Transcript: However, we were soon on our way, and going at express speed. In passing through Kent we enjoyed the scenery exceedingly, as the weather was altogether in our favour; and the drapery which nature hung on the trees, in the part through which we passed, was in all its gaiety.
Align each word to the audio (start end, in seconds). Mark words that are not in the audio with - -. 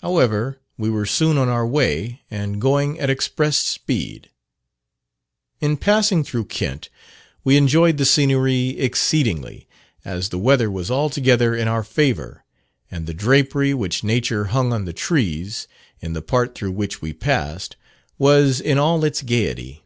However, 0.00 0.60
we 0.78 0.88
were 0.90 1.06
soon 1.06 1.36
on 1.36 1.48
our 1.48 1.66
way, 1.66 2.20
and 2.30 2.60
going 2.60 3.00
at 3.00 3.10
express 3.10 3.58
speed. 3.58 4.30
In 5.60 5.76
passing 5.76 6.22
through 6.22 6.44
Kent 6.44 6.88
we 7.42 7.56
enjoyed 7.56 7.96
the 7.96 8.04
scenery 8.04 8.78
exceedingly, 8.78 9.66
as 10.04 10.28
the 10.28 10.38
weather 10.38 10.70
was 10.70 10.88
altogether 10.88 11.56
in 11.56 11.66
our 11.66 11.82
favour; 11.82 12.44
and 12.92 13.08
the 13.08 13.12
drapery 13.12 13.74
which 13.74 14.04
nature 14.04 14.44
hung 14.44 14.72
on 14.72 14.84
the 14.84 14.92
trees, 14.92 15.66
in 16.00 16.12
the 16.12 16.22
part 16.22 16.54
through 16.54 16.70
which 16.70 17.02
we 17.02 17.12
passed, 17.12 17.74
was 18.18 18.60
in 18.60 18.78
all 18.78 19.02
its 19.04 19.20
gaiety. 19.20 19.82